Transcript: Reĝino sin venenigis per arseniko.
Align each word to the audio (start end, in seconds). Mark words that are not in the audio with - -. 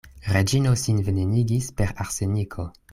Reĝino 0.35 0.71
sin 0.85 1.03
venenigis 1.11 1.71
per 1.81 1.95
arseniko. 2.07 2.71